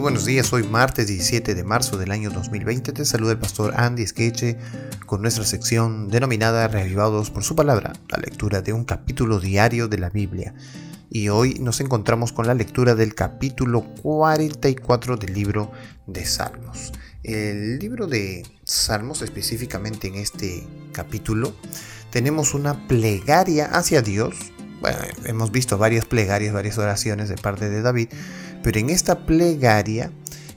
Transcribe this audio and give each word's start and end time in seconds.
Buenos 0.00 0.24
días, 0.24 0.50
hoy 0.54 0.62
martes 0.62 1.08
17 1.08 1.54
de 1.54 1.62
marzo 1.62 1.98
del 1.98 2.10
año 2.10 2.30
2020 2.30 2.92
te 2.92 3.04
saluda 3.04 3.32
el 3.32 3.38
pastor 3.38 3.74
Andy 3.76 4.06
Skeche 4.06 4.56
con 5.04 5.20
nuestra 5.20 5.44
sección 5.44 6.08
denominada 6.08 6.68
Reavivados 6.68 7.30
por 7.30 7.44
su 7.44 7.54
palabra, 7.54 7.92
la 8.08 8.16
lectura 8.16 8.62
de 8.62 8.72
un 8.72 8.84
capítulo 8.84 9.40
diario 9.40 9.88
de 9.88 9.98
la 9.98 10.08
Biblia. 10.08 10.54
Y 11.10 11.28
hoy 11.28 11.58
nos 11.60 11.80
encontramos 11.80 12.32
con 12.32 12.46
la 12.46 12.54
lectura 12.54 12.94
del 12.94 13.14
capítulo 13.14 13.82
44 14.02 15.18
del 15.18 15.34
libro 15.34 15.70
de 16.06 16.24
Salmos. 16.24 16.92
El 17.22 17.78
libro 17.78 18.06
de 18.06 18.46
Salmos, 18.64 19.20
específicamente 19.20 20.08
en 20.08 20.14
este 20.14 20.66
capítulo, 20.92 21.52
tenemos 22.08 22.54
una 22.54 22.88
plegaria 22.88 23.66
hacia 23.66 24.00
Dios. 24.00 24.34
Bueno, 24.80 24.98
hemos 25.24 25.52
visto 25.52 25.76
varias 25.76 26.06
plegarias, 26.06 26.54
varias 26.54 26.78
oraciones 26.78 27.28
de 27.28 27.36
parte 27.36 27.68
de 27.68 27.82
David, 27.82 28.08
pero 28.62 28.80
en 28.80 28.90
esta 28.90 29.26
plegaria 29.26 30.10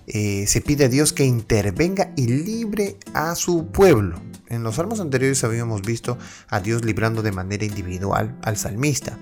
eh, 0.08 0.46
se 0.48 0.62
pide 0.62 0.86
a 0.86 0.90
Dios 0.90 1.14
que 1.14 1.26
intervenga 1.26 2.12
y 2.16 2.28
libre 2.28 2.98
a 3.14 3.36
su 3.36 3.68
pueblo. 3.68 4.22
En 4.48 4.64
los 4.64 4.76
salmos 4.76 5.00
anteriores 5.00 5.44
habíamos 5.44 5.82
visto 5.82 6.18
a 6.48 6.60
Dios 6.60 6.86
librando 6.86 7.22
de 7.22 7.32
manera 7.32 7.66
individual 7.66 8.38
al 8.44 8.58
salmista, 8.58 9.18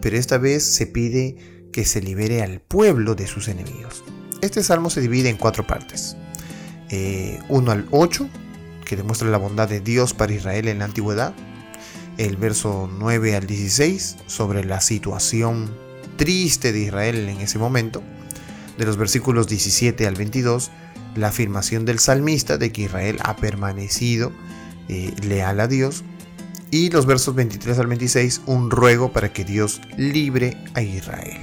pero 0.00 0.16
esta 0.16 0.38
vez 0.38 0.62
se 0.62 0.86
pide 0.86 1.68
que 1.72 1.84
se 1.84 2.00
libere 2.00 2.42
al 2.42 2.60
pueblo 2.60 3.14
de 3.14 3.26
sus 3.26 3.48
enemigos. 3.48 4.04
Este 4.42 4.62
salmo 4.62 4.90
se 4.90 5.00
divide 5.00 5.28
en 5.28 5.36
cuatro 5.36 5.66
partes. 5.66 6.16
1 6.88 6.90
eh, 6.90 7.40
al 7.48 7.86
8, 7.90 8.28
que 8.84 8.96
demuestra 8.96 9.28
la 9.28 9.38
bondad 9.38 9.68
de 9.68 9.80
Dios 9.80 10.14
para 10.14 10.32
Israel 10.32 10.68
en 10.68 10.78
la 10.78 10.84
antigüedad. 10.84 11.34
El 12.18 12.36
verso 12.36 12.88
9 12.98 13.36
al 13.36 13.46
16, 13.46 14.16
sobre 14.26 14.64
la 14.64 14.80
situación 14.80 15.70
triste 16.16 16.72
de 16.72 16.80
Israel 16.80 17.28
en 17.28 17.40
ese 17.40 17.58
momento 17.58 18.02
de 18.78 18.86
los 18.86 18.96
versículos 18.96 19.48
17 19.48 20.06
al 20.06 20.14
22 20.14 20.70
la 21.14 21.28
afirmación 21.28 21.84
del 21.84 21.98
salmista 21.98 22.58
de 22.58 22.72
que 22.72 22.82
Israel 22.82 23.18
ha 23.22 23.36
permanecido 23.36 24.32
eh, 24.88 25.14
leal 25.22 25.60
a 25.60 25.68
Dios 25.68 26.04
y 26.70 26.90
los 26.90 27.06
versos 27.06 27.34
23 27.34 27.78
al 27.78 27.86
26 27.86 28.42
un 28.46 28.70
ruego 28.70 29.12
para 29.12 29.32
que 29.32 29.44
Dios 29.44 29.80
libre 29.96 30.56
a 30.74 30.82
Israel. 30.82 31.38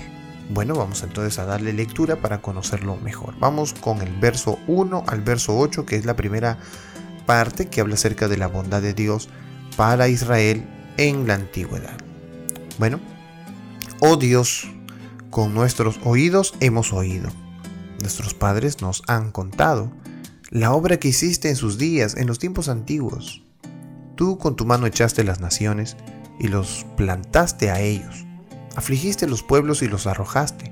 Bueno, 0.49 0.75
vamos 0.75 1.01
entonces 1.03 1.39
a 1.39 1.45
darle 1.45 1.73
lectura 1.73 2.17
para 2.17 2.41
conocerlo 2.41 2.97
mejor. 2.97 3.33
Vamos 3.39 3.73
con 3.73 4.01
el 4.01 4.13
verso 4.17 4.59
1 4.67 5.05
al 5.07 5.21
verso 5.21 5.57
8, 5.57 5.85
que 5.85 5.95
es 5.95 6.05
la 6.05 6.15
primera 6.15 6.59
parte 7.25 7.67
que 7.67 7.81
habla 7.81 7.95
acerca 7.95 8.27
de 8.27 8.37
la 8.37 8.47
bondad 8.47 8.81
de 8.81 8.93
Dios 8.93 9.29
para 9.77 10.09
Israel 10.09 10.67
en 10.97 11.27
la 11.27 11.35
antigüedad. 11.35 11.97
Bueno, 12.79 12.99
oh 13.99 14.17
Dios, 14.17 14.67
con 15.29 15.53
nuestros 15.53 15.99
oídos 16.03 16.53
hemos 16.59 16.93
oído. 16.93 17.29
Nuestros 17.99 18.33
padres 18.33 18.81
nos 18.81 19.03
han 19.07 19.31
contado 19.31 19.91
la 20.49 20.73
obra 20.73 20.97
que 20.97 21.07
hiciste 21.07 21.49
en 21.49 21.55
sus 21.55 21.77
días, 21.77 22.15
en 22.15 22.27
los 22.27 22.37
tiempos 22.37 22.69
antiguos. 22.69 23.43
Tú 24.15 24.37
con 24.37 24.55
tu 24.55 24.65
mano 24.65 24.85
echaste 24.85 25.23
las 25.23 25.39
naciones 25.39 25.97
y 26.39 26.47
los 26.47 26.85
plantaste 26.97 27.71
a 27.71 27.79
ellos. 27.79 28.25
Afligiste 28.75 29.27
los 29.27 29.41
pueblos 29.41 29.81
y 29.81 29.87
los 29.87 30.05
arrojaste, 30.05 30.71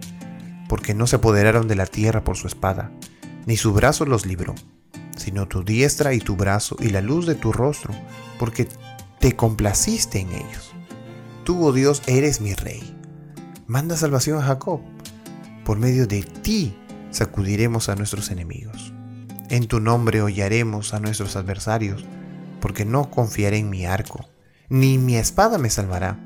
porque 0.70 0.94
no 0.94 1.08
se 1.08 1.16
apoderaron 1.16 1.68
de 1.68 1.76
la 1.76 1.86
tierra 1.86 2.24
por 2.24 2.38
su 2.38 2.48
espada, 2.48 2.92
ni 3.46 3.58
su 3.58 3.74
brazo 3.74 4.06
los 4.06 4.26
libró, 4.26 4.54
sino 5.18 5.48
tu 5.48 5.64
diestra 5.64 6.14
y 6.14 6.20
tu 6.20 6.36
brazo 6.36 6.76
y 6.80 6.90
la 6.90 7.02
luz 7.02 7.26
de 7.26 7.36
tu 7.36 7.52
rostro, 7.52 7.94
porque 8.38 8.68
te 9.22 9.36
complaciste 9.36 10.20
en 10.20 10.32
ellos. 10.34 10.74
Tú, 11.46 11.66
oh 11.66 11.72
Dios, 11.72 12.02
eres 12.08 12.42
mi 12.42 12.54
rey 12.54 13.02
manda 13.72 13.96
salvación 13.96 14.38
a 14.38 14.42
Jacob. 14.42 14.82
Por 15.64 15.80
medio 15.80 16.06
de 16.06 16.24
ti 16.24 16.76
sacudiremos 17.10 17.88
a 17.88 17.96
nuestros 17.96 18.30
enemigos. 18.30 18.94
En 19.50 19.68
tu 19.68 19.80
nombre 19.80 20.22
hollaremos 20.22 20.94
a 20.94 21.00
nuestros 21.00 21.38
adversarios, 21.38 22.04
porque 22.60 22.84
no 22.84 23.10
confiaré 23.10 23.60
en 23.60 23.70
mi 23.70 23.86
arco, 23.86 24.28
ni 24.68 24.98
mi 24.98 25.16
espada 25.16 25.58
me 25.58 25.70
salvará, 25.70 26.20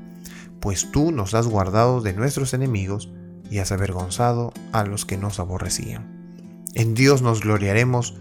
pues 0.58 0.90
tú 0.90 1.12
nos 1.12 1.34
has 1.34 1.46
guardado 1.46 2.00
de 2.00 2.14
nuestros 2.14 2.52
enemigos 2.52 3.12
y 3.48 3.58
has 3.58 3.70
avergonzado 3.70 4.52
a 4.72 4.82
los 4.82 5.04
que 5.04 5.16
nos 5.16 5.38
aborrecían. 5.38 6.64
En 6.74 6.94
Dios 6.94 7.22
nos 7.22 7.42
gloriaremos 7.42 8.16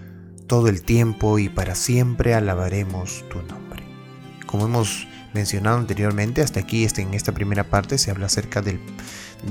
todo 0.45 0.67
el 0.67 0.83
tiempo 0.83 1.39
y 1.39 1.49
para 1.49 1.73
siempre 1.73 2.35
alabaremos 2.35 3.25
tu 3.29 3.39
nombre. 3.39 3.64
Como 4.55 4.67
hemos 4.67 5.05
mencionado 5.33 5.75
anteriormente, 5.79 6.41
hasta 6.41 6.61
aquí 6.61 6.85
este, 6.85 7.01
en 7.01 7.13
esta 7.13 7.33
primera 7.33 7.65
parte 7.65 7.97
se 7.97 8.09
habla 8.09 8.27
acerca 8.27 8.61
de 8.61 8.79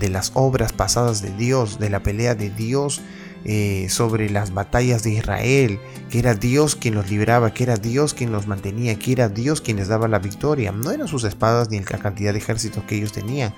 las 0.09 0.31
obras 0.32 0.72
pasadas 0.72 1.20
de 1.20 1.31
Dios, 1.37 1.78
de 1.78 1.91
la 1.91 2.03
pelea 2.03 2.34
de 2.34 2.48
Dios 2.48 3.03
eh, 3.44 3.88
sobre 3.91 4.31
las 4.31 4.54
batallas 4.54 5.03
de 5.03 5.10
Israel, 5.10 5.78
que 6.09 6.20
era 6.20 6.32
Dios 6.32 6.75
quien 6.75 6.94
los 6.94 7.10
libraba, 7.10 7.53
que 7.53 7.64
era 7.64 7.76
Dios 7.76 8.14
quien 8.14 8.32
los 8.32 8.47
mantenía, 8.47 8.98
que 8.98 9.12
era 9.12 9.28
Dios 9.28 9.60
quien 9.60 9.76
les 9.76 9.88
daba 9.88 10.09
la 10.09 10.20
victoria. 10.20 10.72
No 10.72 10.91
eran 10.91 11.06
sus 11.06 11.25
espadas 11.25 11.69
ni 11.69 11.81
la 11.81 11.98
cantidad 11.98 12.32
de 12.32 12.38
ejércitos 12.38 12.82
que 12.84 12.97
ellos 12.97 13.12
tenían, 13.12 13.54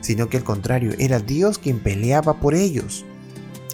sino 0.00 0.28
que 0.28 0.38
al 0.38 0.42
contrario, 0.42 0.94
era 0.98 1.20
Dios 1.20 1.60
quien 1.60 1.78
peleaba 1.78 2.40
por 2.40 2.56
ellos. 2.56 3.04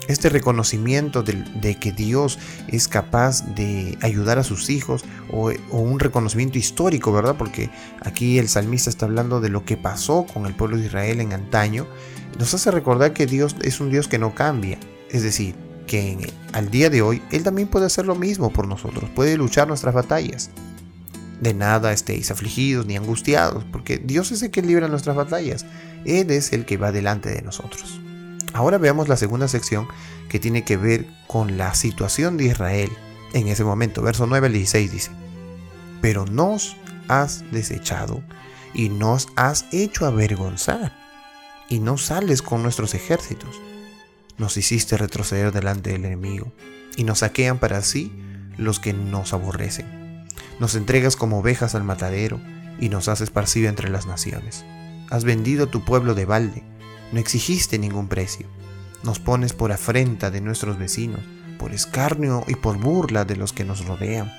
Este 0.08 0.28
reconocimiento 0.28 1.22
de, 1.22 1.76
que 1.76 1.92
Dios 1.92 2.38
es 2.68 2.88
capaz 2.88 3.42
de 3.54 3.96
ayudar 4.02 4.38
a 4.38 4.44
sus 4.44 4.68
hijos 4.70 5.04
o, 5.30 5.52
un 5.70 5.98
reconocimiento 5.98 6.58
histórico, 6.58 7.12
¿verdad? 7.12 7.36
Porque 7.36 7.70
aquí 8.02 8.38
el 8.38 8.48
salmista 8.48 8.90
está 8.90 9.06
hablando 9.06 9.40
de 9.40 9.48
lo 9.48 9.64
que 9.64 9.76
pasó 9.76 10.26
con 10.26 10.46
el 10.46 10.54
pueblo 10.54 10.76
de 10.76 10.86
Israel 10.86 11.20
en 11.20 11.32
antaño, 11.32 11.86
nos 12.38 12.52
hace 12.52 12.70
recordar 12.70 13.12
que 13.12 13.26
Dios 13.26 13.56
es 13.62 13.80
un 13.80 13.90
Dios 13.90 14.08
que 14.08 14.18
no 14.18 14.34
cambia. 14.34 14.78
Es 15.10 15.22
decir, 15.22 15.54
que 15.86 16.32
al 16.52 16.70
día 16.70 16.90
de 16.90 17.02
hoy 17.02 17.22
Él 17.30 17.42
también 17.42 17.68
puede 17.68 17.86
hacer 17.86 18.06
lo 18.06 18.14
mismo 18.14 18.52
por 18.52 18.66
nosotros, 18.66 19.08
puede 19.14 19.36
luchar 19.36 19.68
nuestras 19.68 19.94
batallas. 19.94 20.50
De 21.40 21.52
nada 21.52 21.92
estéis 21.92 22.30
afligidos 22.30 22.86
ni 22.86 22.96
angustiados, 22.96 23.64
porque 23.70 23.98
Dios 23.98 24.32
es 24.32 24.42
el 24.42 24.50
que 24.50 24.62
libra 24.62 24.88
nuestras 24.88 25.16
batallas. 25.16 25.66
Él 26.04 26.30
es 26.30 26.52
el 26.52 26.64
que 26.64 26.76
va 26.76 26.92
delante 26.92 27.30
de 27.30 27.42
nosotros. 27.42 28.00
Ahora 28.54 28.78
veamos 28.78 29.08
la 29.08 29.16
segunda 29.16 29.48
sección 29.48 29.88
que 30.28 30.38
tiene 30.38 30.64
que 30.64 30.76
ver 30.76 31.06
con 31.26 31.58
la 31.58 31.74
situación 31.74 32.36
de 32.36 32.44
Israel 32.44 32.90
en 33.32 33.48
ese 33.48 33.64
momento. 33.64 34.00
Verso 34.00 34.26
9 34.26 34.46
al 34.46 34.52
16 34.52 34.92
dice, 34.92 35.10
pero 36.00 36.24
nos 36.24 36.76
has 37.08 37.50
desechado 37.50 38.22
y 38.72 38.90
nos 38.90 39.28
has 39.34 39.66
hecho 39.72 40.06
avergonzar 40.06 40.96
y 41.68 41.80
no 41.80 41.98
sales 41.98 42.42
con 42.42 42.62
nuestros 42.62 42.94
ejércitos. 42.94 43.60
Nos 44.38 44.56
hiciste 44.56 44.96
retroceder 44.96 45.50
delante 45.50 45.90
del 45.90 46.04
enemigo 46.04 46.52
y 46.96 47.02
nos 47.02 47.18
saquean 47.18 47.58
para 47.58 47.82
sí 47.82 48.12
los 48.56 48.78
que 48.78 48.92
nos 48.92 49.32
aborrecen. 49.32 50.26
Nos 50.60 50.76
entregas 50.76 51.16
como 51.16 51.40
ovejas 51.40 51.74
al 51.74 51.82
matadero 51.82 52.40
y 52.78 52.88
nos 52.88 53.08
has 53.08 53.20
esparcido 53.20 53.68
entre 53.68 53.90
las 53.90 54.06
naciones. 54.06 54.64
Has 55.10 55.24
vendido 55.24 55.66
tu 55.66 55.84
pueblo 55.84 56.14
de 56.14 56.24
balde 56.24 56.73
no 57.14 57.20
exigiste 57.20 57.78
ningún 57.78 58.08
precio. 58.08 58.48
Nos 59.04 59.20
pones 59.20 59.52
por 59.52 59.70
afrenta 59.70 60.32
de 60.32 60.40
nuestros 60.40 60.78
vecinos, 60.78 61.20
por 61.58 61.72
escarnio 61.72 62.42
y 62.48 62.56
por 62.56 62.76
burla 62.76 63.24
de 63.24 63.36
los 63.36 63.52
que 63.52 63.64
nos 63.64 63.86
rodean. 63.86 64.32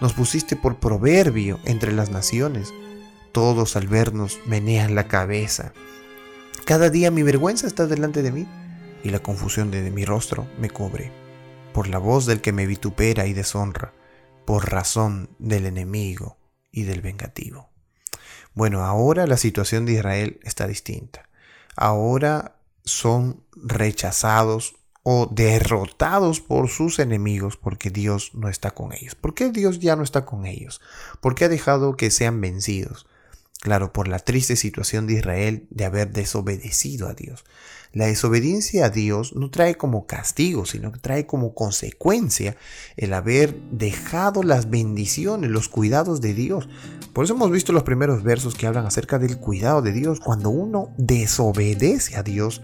Nos 0.00 0.14
pusiste 0.14 0.56
por 0.56 0.80
proverbio 0.80 1.60
entre 1.64 1.92
las 1.92 2.10
naciones. 2.10 2.72
Todos 3.30 3.76
al 3.76 3.88
vernos 3.88 4.40
menean 4.46 4.94
la 4.94 5.06
cabeza. 5.06 5.74
Cada 6.64 6.88
día 6.88 7.10
mi 7.10 7.22
vergüenza 7.22 7.66
está 7.66 7.86
delante 7.86 8.22
de 8.22 8.32
mí 8.32 8.48
y 9.02 9.10
la 9.10 9.18
confusión 9.18 9.70
de 9.70 9.90
mi 9.90 10.06
rostro 10.06 10.48
me 10.58 10.70
cubre. 10.70 11.12
Por 11.74 11.88
la 11.88 11.98
voz 11.98 12.24
del 12.24 12.40
que 12.40 12.52
me 12.52 12.66
vitupera 12.66 13.26
y 13.26 13.34
deshonra, 13.34 13.92
por 14.46 14.70
razón 14.70 15.28
del 15.38 15.66
enemigo 15.66 16.38
y 16.72 16.84
del 16.84 17.02
vengativo. 17.02 17.68
Bueno, 18.54 18.82
ahora 18.82 19.26
la 19.26 19.36
situación 19.36 19.84
de 19.84 19.92
Israel 19.92 20.40
está 20.42 20.66
distinta 20.66 21.28
ahora 21.76 22.56
son 22.84 23.42
rechazados 23.56 24.76
o 25.02 25.26
derrotados 25.30 26.40
por 26.40 26.68
sus 26.68 26.98
enemigos 26.98 27.56
porque 27.56 27.90
Dios 27.90 28.32
no 28.34 28.48
está 28.48 28.72
con 28.72 28.92
ellos. 28.92 29.14
¿Por 29.14 29.34
qué 29.34 29.50
Dios 29.50 29.78
ya 29.78 29.96
no 29.96 30.02
está 30.02 30.24
con 30.24 30.46
ellos? 30.46 30.80
¿Por 31.20 31.34
qué 31.34 31.44
ha 31.44 31.48
dejado 31.48 31.96
que 31.96 32.10
sean 32.10 32.40
vencidos? 32.40 33.06
Claro, 33.64 33.94
por 33.94 34.08
la 34.08 34.18
triste 34.18 34.56
situación 34.56 35.06
de 35.06 35.14
Israel 35.14 35.66
de 35.70 35.86
haber 35.86 36.12
desobedecido 36.12 37.08
a 37.08 37.14
Dios. 37.14 37.46
La 37.94 38.04
desobediencia 38.04 38.84
a 38.84 38.90
Dios 38.90 39.34
no 39.34 39.50
trae 39.50 39.76
como 39.76 40.04
castigo, 40.04 40.66
sino 40.66 40.92
que 40.92 40.98
trae 40.98 41.24
como 41.24 41.54
consecuencia 41.54 42.58
el 42.98 43.14
haber 43.14 43.58
dejado 43.70 44.42
las 44.42 44.68
bendiciones, 44.68 45.50
los 45.50 45.70
cuidados 45.70 46.20
de 46.20 46.34
Dios. 46.34 46.68
Por 47.14 47.24
eso 47.24 47.32
hemos 47.32 47.50
visto 47.50 47.72
los 47.72 47.84
primeros 47.84 48.22
versos 48.22 48.54
que 48.54 48.66
hablan 48.66 48.84
acerca 48.84 49.18
del 49.18 49.38
cuidado 49.38 49.80
de 49.80 49.92
Dios. 49.92 50.20
Cuando 50.20 50.50
uno 50.50 50.92
desobedece 50.98 52.16
a 52.16 52.22
Dios, 52.22 52.60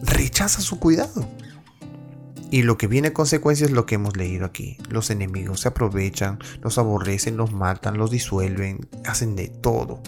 rechaza 0.00 0.60
su 0.60 0.78
cuidado. 0.78 1.28
Y 2.50 2.62
lo 2.62 2.78
que 2.78 2.86
viene 2.86 3.08
a 3.08 3.14
consecuencia 3.14 3.66
es 3.66 3.72
lo 3.72 3.86
que 3.86 3.96
hemos 3.96 4.16
leído 4.16 4.44
aquí. 4.44 4.76
Los 4.88 5.10
enemigos 5.10 5.60
se 5.60 5.68
aprovechan, 5.68 6.38
los 6.62 6.78
aborrecen, 6.78 7.36
los 7.36 7.52
matan, 7.52 7.98
los 7.98 8.10
disuelven, 8.10 8.88
hacen 9.04 9.34
de 9.34 9.48
todo. 9.48 10.02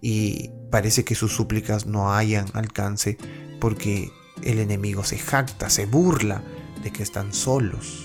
Y 0.00 0.50
parece 0.70 1.04
que 1.04 1.14
sus 1.14 1.32
súplicas 1.32 1.86
no 1.86 2.12
hayan 2.12 2.46
alcance 2.52 3.16
porque 3.60 4.10
el 4.42 4.58
enemigo 4.58 5.04
se 5.04 5.18
jacta, 5.18 5.70
se 5.70 5.86
burla 5.86 6.42
de 6.82 6.90
que 6.90 7.02
están 7.02 7.32
solos. 7.32 8.04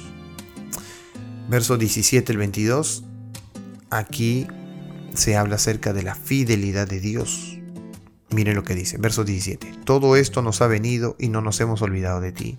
Verso 1.50 1.78
17 1.78 2.32
el 2.32 2.38
22, 2.38 3.04
aquí 3.90 4.48
se 5.14 5.36
habla 5.36 5.56
acerca 5.56 5.92
de 5.92 6.04
la 6.04 6.16
fidelidad 6.16 6.88
de 6.88 7.00
Dios. 7.00 7.58
Miren 8.30 8.56
lo 8.56 8.64
que 8.64 8.76
dice, 8.76 8.98
verso 8.98 9.26
17. 9.26 9.80
Todo 9.84 10.16
esto 10.16 10.42
nos 10.42 10.62
ha 10.62 10.68
venido 10.68 11.18
y 11.20 11.28
no 11.28 11.42
nos 11.42 11.60
hemos 11.60 11.82
olvidado 11.82 12.22
de 12.22 12.32
ti, 12.32 12.56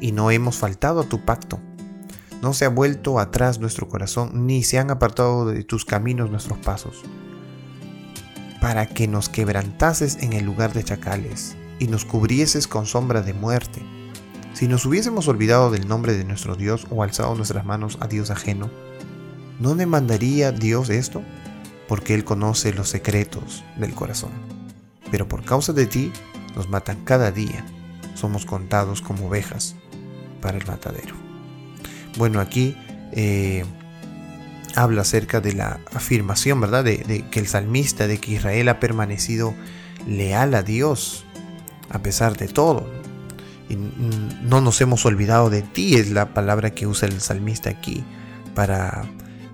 y 0.00 0.12
no 0.12 0.30
hemos 0.30 0.56
faltado 0.56 1.00
a 1.00 1.08
tu 1.08 1.24
pacto. 1.24 1.60
No 2.42 2.52
se 2.52 2.64
ha 2.64 2.68
vuelto 2.68 3.18
atrás 3.18 3.58
nuestro 3.58 3.88
corazón, 3.88 4.46
ni 4.46 4.62
se 4.62 4.78
han 4.78 4.90
apartado 4.90 5.46
de 5.46 5.64
tus 5.64 5.84
caminos 5.84 6.30
nuestros 6.30 6.58
pasos, 6.58 7.02
para 8.60 8.86
que 8.86 9.08
nos 9.08 9.28
quebrantases 9.28 10.18
en 10.22 10.32
el 10.32 10.44
lugar 10.44 10.72
de 10.72 10.84
chacales, 10.84 11.56
y 11.78 11.88
nos 11.88 12.04
cubrieses 12.04 12.68
con 12.68 12.86
sombra 12.86 13.22
de 13.22 13.32
muerte. 13.32 13.82
Si 14.52 14.68
nos 14.68 14.86
hubiésemos 14.86 15.28
olvidado 15.28 15.70
del 15.70 15.86
nombre 15.88 16.14
de 16.14 16.24
nuestro 16.24 16.56
Dios 16.56 16.86
o 16.90 17.02
alzado 17.02 17.34
nuestras 17.34 17.64
manos 17.66 17.98
a 18.00 18.06
Dios 18.06 18.30
ajeno, 18.30 18.70
¿no 19.60 19.74
demandaría 19.74 20.52
Dios 20.52 20.88
esto? 20.88 21.22
Porque 21.88 22.14
Él 22.14 22.24
conoce 22.24 22.72
los 22.72 22.88
secretos 22.88 23.64
del 23.76 23.94
corazón. 23.94 24.30
Pero 25.10 25.28
por 25.28 25.44
causa 25.44 25.72
de 25.72 25.86
ti 25.86 26.12
nos 26.54 26.68
matan 26.68 27.04
cada 27.04 27.30
día. 27.30 27.64
Somos 28.16 28.46
contados 28.46 29.02
como 29.02 29.28
ovejas 29.28 29.76
para 30.40 30.58
el 30.58 30.66
matadero. 30.66 31.14
Bueno, 32.16 32.40
aquí 32.40 32.76
eh, 33.12 33.64
habla 34.74 35.02
acerca 35.02 35.40
de 35.40 35.52
la 35.52 35.80
afirmación, 35.94 36.60
¿verdad? 36.60 36.84
De, 36.84 37.24
que 37.30 37.40
el 37.40 37.46
salmista, 37.46 38.06
de 38.06 38.18
que 38.18 38.32
Israel 38.32 38.68
ha 38.68 38.80
permanecido 38.80 39.54
leal 40.06 40.54
a 40.54 40.62
Dios 40.62 41.24
a 41.90 42.00
pesar 42.00 42.36
de 42.36 42.48
todo. 42.48 42.86
Y 43.68 43.76
no 43.76 44.60
nos 44.60 44.80
hemos 44.80 45.04
olvidado 45.06 45.50
de 45.50 45.62
ti, 45.62 45.96
es 45.96 46.10
la 46.10 46.34
palabra 46.34 46.70
que 46.70 46.86
usa 46.86 47.08
el 47.08 47.20
salmista 47.20 47.70
aquí 47.70 48.04
para 48.54 49.04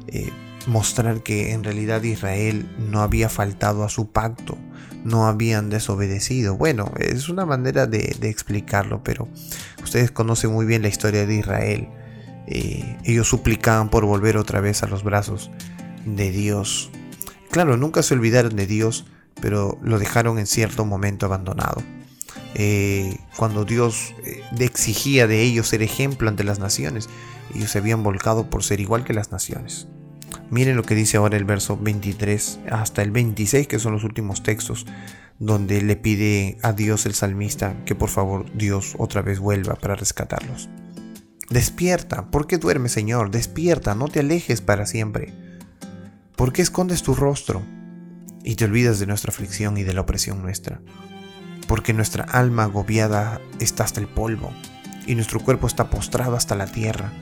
eh, 0.09 0.31
mostrar 0.67 1.23
que 1.23 1.53
en 1.53 1.65
realidad 1.65 2.03
Israel 2.03 2.69
no 2.79 3.01
había 3.01 3.29
faltado 3.29 3.85
a 3.85 3.89
su 3.89 4.11
pacto, 4.11 4.59
no 5.05 5.27
habían 5.27 5.71
desobedecido. 5.71 6.57
Bueno, 6.57 6.93
es 6.99 7.29
una 7.29 7.47
manera 7.47 7.87
de, 7.87 8.17
explicarlo, 8.23 9.03
pero 9.03 9.29
ustedes 9.83 10.11
conocen 10.11 10.53
muy 10.53 10.67
bien 10.67 10.83
la 10.83 10.89
historia 10.89 11.27
de 11.27 11.35
Israel. 11.37 11.89
Eh, 12.47 12.99
ellos 13.05 13.29
suplicaban 13.29 13.89
por 13.89 14.05
volver 14.05 14.37
otra 14.37 14.61
vez 14.61 14.83
a 14.83 14.87
los 14.87 15.05
brazos 15.05 15.51
de 16.05 16.31
Dios. 16.31 16.91
Claro, 17.51 17.77
nunca 17.77 18.03
se 18.03 18.15
olvidaron 18.15 18.57
de 18.57 18.67
Dios, 18.67 19.07
pero 19.41 19.79
lo 19.83 19.99
dejaron 19.99 20.39
en 20.39 20.47
cierto 20.47 20.85
momento 20.85 21.27
abandonado. 21.27 21.83
Eh, 22.55 23.17
cuando 23.37 23.65
Dios 23.65 24.15
eh, 24.25 24.43
exigía 24.59 25.27
de 25.27 25.43
ellos 25.43 25.69
ser 25.69 25.83
ejemplo 25.83 26.29
ante 26.29 26.45
las 26.45 26.59
naciones, 26.59 27.09
ellos 27.55 27.71
se 27.71 27.79
habían 27.79 28.03
volcado 28.03 28.51
por 28.51 28.63
ser 28.63 28.81
igual 28.81 29.05
que 29.05 29.15
las 29.15 29.33
naciones. 29.33 29.89
Miren 30.51 30.77
lo 30.77 30.83
que 30.83 30.95
dice 30.95 31.17
ahora 31.17 31.37
el 31.37 31.45
verso 31.45 31.79
23 31.79 32.61
hasta 32.71 33.03
el 33.03 33.11
26, 33.11 33.67
que 33.67 33.79
son 33.79 33.93
los 33.93 34.05
últimos 34.05 34.43
textos, 34.43 34.87
donde 35.39 35.83
le 35.83 35.97
pide 35.97 36.59
a 36.63 36.73
Dios 36.73 37.07
el 37.07 37.15
salmista 37.15 37.75
que 37.85 37.95
por 37.95 38.11
favor 38.11 38.47
Dios 38.55 38.95
otra 38.99 39.23
vez 39.23 39.39
vuelva 39.39 39.75
para 39.75 39.97
rescatarlos. 39.97 40.69
Despierta, 41.51 42.31
¿por 42.31 42.47
qué 42.47 42.59
duermes 42.59 42.93
Señor? 42.93 43.31
Despierta, 43.31 43.95
no 43.95 44.09
te 44.09 44.21
alejes 44.21 44.61
para 44.61 44.87
siempre. 44.87 45.35
¿Por 46.37 46.53
qué 46.53 46.63
escondes 46.63 47.03
tu 47.03 47.15
rostro 47.15 47.63
y 48.45 48.57
te 48.57 48.65
olvidas 48.65 48.99
de 48.99 49.07
nuestra 49.07 49.31
aflicción 49.31 49.77
y 49.77 49.83
de 49.83 49.93
la 49.93 50.03
opresión 50.03 50.43
nuestra? 50.43 50.81
Porque 51.67 51.93
nuestra 51.93 52.25
alma 52.25 52.65
agobiada 52.65 53.41
está 53.59 53.85
hasta 53.85 54.01
el 54.01 54.09
polvo 54.09 54.53
y 55.07 55.15
nuestro 55.15 55.41
cuerpo 55.41 55.67
está 55.67 55.91
postrado 55.91 56.37
hasta 56.37 56.55
la 56.57 56.67
tierra. 56.67 57.13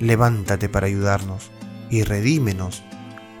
Levántate 0.00 0.68
para 0.68 0.86
ayudarnos 0.86 1.50
y 1.92 2.02
redímenos 2.04 2.82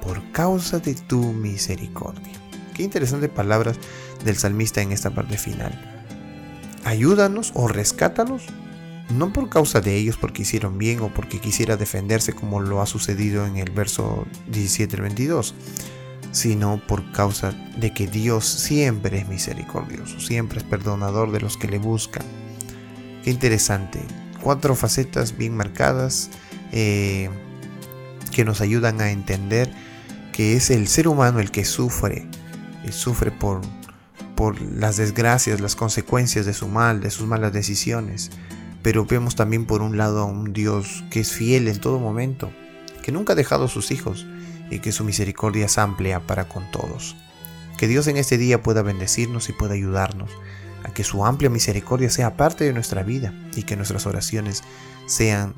por 0.02 0.30
causa 0.30 0.78
de 0.78 0.94
tu 0.94 1.32
misericordia. 1.32 2.34
Qué 2.74 2.82
interesantes 2.82 3.30
palabras 3.30 3.78
del 4.24 4.36
salmista 4.36 4.82
en 4.82 4.92
esta 4.92 5.10
parte 5.10 5.38
final. 5.38 5.72
Ayúdanos 6.84 7.52
o 7.54 7.66
rescátanos, 7.66 8.44
no 9.16 9.32
por 9.32 9.48
causa 9.48 9.80
de 9.80 9.96
ellos 9.96 10.18
porque 10.18 10.42
hicieron 10.42 10.76
bien 10.76 11.00
o 11.00 11.08
porque 11.08 11.40
quisiera 11.40 11.76
defenderse 11.76 12.34
como 12.34 12.60
lo 12.60 12.82
ha 12.82 12.86
sucedido 12.86 13.46
en 13.46 13.56
el 13.56 13.70
verso 13.70 14.26
17 14.48 14.96
al 14.96 15.02
22, 15.02 15.54
sino 16.30 16.80
por 16.86 17.10
causa 17.12 17.52
de 17.78 17.94
que 17.94 18.06
Dios 18.06 18.44
siempre 18.44 19.18
es 19.18 19.28
misericordioso, 19.28 20.20
siempre 20.20 20.58
es 20.58 20.64
perdonador 20.64 21.32
de 21.32 21.40
los 21.40 21.56
que 21.56 21.68
le 21.68 21.78
buscan. 21.78 22.26
Qué 23.24 23.30
interesante. 23.30 24.00
Cuatro 24.42 24.74
facetas 24.74 25.38
bien 25.38 25.56
marcadas. 25.56 26.28
Eh, 26.72 27.30
que 28.32 28.44
nos 28.44 28.60
ayudan 28.60 29.00
a 29.00 29.12
entender 29.12 29.72
que 30.32 30.56
es 30.56 30.70
el 30.70 30.88
ser 30.88 31.06
humano 31.06 31.38
el 31.38 31.50
que 31.50 31.64
sufre, 31.64 32.26
y 32.84 32.90
sufre 32.90 33.30
por, 33.30 33.60
por 34.34 34.60
las 34.60 34.96
desgracias, 34.96 35.60
las 35.60 35.76
consecuencias 35.76 36.46
de 36.46 36.54
su 36.54 36.66
mal, 36.66 37.00
de 37.00 37.10
sus 37.10 37.26
malas 37.26 37.52
decisiones. 37.52 38.30
Pero 38.82 39.04
vemos 39.04 39.36
también 39.36 39.66
por 39.66 39.82
un 39.82 39.96
lado 39.96 40.22
a 40.22 40.24
un 40.24 40.52
Dios 40.52 41.04
que 41.10 41.20
es 41.20 41.32
fiel 41.32 41.68
en 41.68 41.78
todo 41.78 42.00
momento, 42.00 42.50
que 43.02 43.12
nunca 43.12 43.34
ha 43.34 43.36
dejado 43.36 43.66
a 43.66 43.68
sus 43.68 43.92
hijos 43.92 44.26
y 44.70 44.80
que 44.80 44.90
su 44.90 45.04
misericordia 45.04 45.66
es 45.66 45.78
amplia 45.78 46.26
para 46.26 46.48
con 46.48 46.68
todos. 46.72 47.14
Que 47.78 47.86
Dios 47.86 48.06
en 48.08 48.16
este 48.16 48.38
día 48.38 48.62
pueda 48.62 48.82
bendecirnos 48.82 49.48
y 49.48 49.52
pueda 49.52 49.74
ayudarnos 49.74 50.30
a 50.84 50.92
que 50.92 51.04
su 51.04 51.24
amplia 51.24 51.50
misericordia 51.50 52.10
sea 52.10 52.36
parte 52.36 52.64
de 52.64 52.72
nuestra 52.72 53.02
vida 53.02 53.32
y 53.54 53.62
que 53.62 53.76
nuestras 53.76 54.06
oraciones 54.06 54.64
sean 55.06 55.54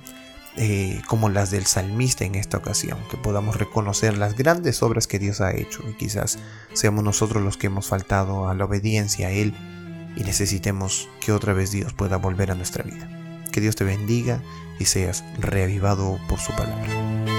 eh, 0.56 1.02
como 1.08 1.28
las 1.28 1.50
del 1.50 1.66
salmista 1.66 2.24
en 2.24 2.36
esta 2.36 2.58
ocasión, 2.58 2.98
que 3.10 3.16
podamos 3.16 3.56
reconocer 3.56 4.16
las 4.16 4.36
grandes 4.36 4.82
obras 4.82 5.06
que 5.06 5.18
Dios 5.18 5.40
ha 5.40 5.52
hecho 5.52 5.82
y 5.88 5.94
quizás 5.94 6.38
seamos 6.72 7.02
nosotros 7.02 7.42
los 7.42 7.56
que 7.56 7.66
hemos 7.66 7.88
faltado 7.88 8.48
a 8.48 8.54
la 8.54 8.64
obediencia 8.64 9.28
a 9.28 9.30
Él 9.30 9.54
y 10.16 10.22
necesitemos 10.22 11.08
que 11.20 11.32
otra 11.32 11.54
vez 11.54 11.72
Dios 11.72 11.92
pueda 11.92 12.18
volver 12.18 12.50
a 12.50 12.54
nuestra 12.54 12.84
vida. 12.84 13.08
Que 13.50 13.60
Dios 13.60 13.74
te 13.76 13.84
bendiga 13.84 14.42
y 14.78 14.84
seas 14.84 15.24
reavivado 15.38 16.18
por 16.28 16.38
su 16.38 16.52
palabra. 16.52 17.33